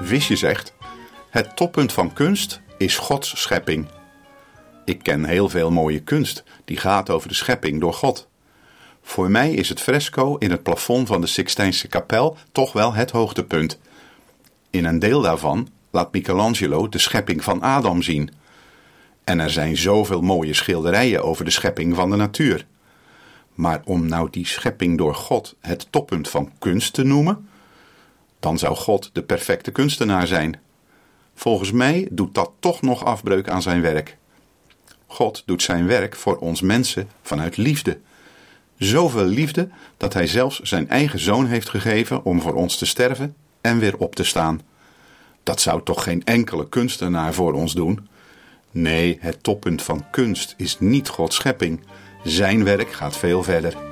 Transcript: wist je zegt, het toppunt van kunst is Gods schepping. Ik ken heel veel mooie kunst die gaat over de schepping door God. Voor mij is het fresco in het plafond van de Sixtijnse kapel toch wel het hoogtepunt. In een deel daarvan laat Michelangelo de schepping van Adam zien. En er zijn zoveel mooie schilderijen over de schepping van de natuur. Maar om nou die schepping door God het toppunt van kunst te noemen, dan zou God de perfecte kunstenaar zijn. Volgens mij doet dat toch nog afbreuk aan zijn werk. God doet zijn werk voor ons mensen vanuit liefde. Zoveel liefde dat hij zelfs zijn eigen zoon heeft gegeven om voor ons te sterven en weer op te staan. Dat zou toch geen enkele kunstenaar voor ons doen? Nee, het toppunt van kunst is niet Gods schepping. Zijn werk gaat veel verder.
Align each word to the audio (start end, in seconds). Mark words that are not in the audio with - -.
wist 0.00 0.28
je 0.28 0.36
zegt, 0.36 0.74
het 1.30 1.56
toppunt 1.56 1.92
van 1.92 2.12
kunst 2.12 2.60
is 2.78 2.96
Gods 2.96 3.40
schepping. 3.40 3.86
Ik 4.84 5.02
ken 5.02 5.24
heel 5.24 5.48
veel 5.48 5.70
mooie 5.70 6.00
kunst 6.00 6.44
die 6.64 6.76
gaat 6.76 7.10
over 7.10 7.28
de 7.28 7.34
schepping 7.34 7.80
door 7.80 7.94
God. 7.94 8.28
Voor 9.02 9.30
mij 9.30 9.52
is 9.52 9.68
het 9.68 9.80
fresco 9.80 10.36
in 10.36 10.50
het 10.50 10.62
plafond 10.62 11.08
van 11.08 11.20
de 11.20 11.26
Sixtijnse 11.26 11.88
kapel 11.88 12.36
toch 12.52 12.72
wel 12.72 12.94
het 12.94 13.10
hoogtepunt. 13.10 13.78
In 14.70 14.84
een 14.84 14.98
deel 14.98 15.20
daarvan 15.20 15.68
laat 15.90 16.12
Michelangelo 16.12 16.88
de 16.88 16.98
schepping 16.98 17.44
van 17.44 17.62
Adam 17.62 18.02
zien. 18.02 18.30
En 19.24 19.40
er 19.40 19.50
zijn 19.50 19.76
zoveel 19.76 20.20
mooie 20.20 20.54
schilderijen 20.54 21.22
over 21.22 21.44
de 21.44 21.50
schepping 21.50 21.94
van 21.94 22.10
de 22.10 22.16
natuur. 22.16 22.66
Maar 23.54 23.82
om 23.84 24.08
nou 24.08 24.28
die 24.30 24.46
schepping 24.46 24.98
door 24.98 25.14
God 25.14 25.56
het 25.60 25.86
toppunt 25.90 26.28
van 26.28 26.52
kunst 26.58 26.92
te 26.92 27.02
noemen, 27.02 27.48
dan 28.40 28.58
zou 28.58 28.76
God 28.76 29.10
de 29.12 29.22
perfecte 29.22 29.70
kunstenaar 29.70 30.26
zijn. 30.26 30.60
Volgens 31.34 31.72
mij 31.72 32.08
doet 32.10 32.34
dat 32.34 32.50
toch 32.58 32.82
nog 32.82 33.04
afbreuk 33.04 33.48
aan 33.48 33.62
zijn 33.62 33.80
werk. 33.80 34.16
God 35.06 35.42
doet 35.46 35.62
zijn 35.62 35.86
werk 35.86 36.16
voor 36.16 36.36
ons 36.36 36.60
mensen 36.60 37.08
vanuit 37.22 37.56
liefde. 37.56 37.98
Zoveel 38.76 39.24
liefde 39.24 39.68
dat 39.96 40.12
hij 40.12 40.26
zelfs 40.26 40.60
zijn 40.60 40.88
eigen 40.88 41.18
zoon 41.18 41.46
heeft 41.46 41.68
gegeven 41.68 42.24
om 42.24 42.40
voor 42.40 42.54
ons 42.54 42.76
te 42.76 42.86
sterven 42.86 43.34
en 43.60 43.78
weer 43.78 43.96
op 43.96 44.14
te 44.14 44.24
staan. 44.24 44.60
Dat 45.42 45.60
zou 45.60 45.82
toch 45.82 46.02
geen 46.02 46.24
enkele 46.24 46.68
kunstenaar 46.68 47.34
voor 47.34 47.52
ons 47.52 47.74
doen? 47.74 48.08
Nee, 48.70 49.18
het 49.20 49.42
toppunt 49.42 49.82
van 49.82 50.04
kunst 50.10 50.54
is 50.56 50.76
niet 50.78 51.08
Gods 51.08 51.36
schepping. 51.36 51.80
Zijn 52.24 52.64
werk 52.64 52.92
gaat 52.92 53.16
veel 53.16 53.42
verder. 53.42 53.89